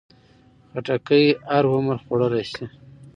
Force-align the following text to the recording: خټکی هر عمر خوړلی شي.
خټکی 0.69 1.23
هر 1.51 1.63
عمر 1.73 1.95
خوړلی 2.03 2.43
شي. 2.51 2.65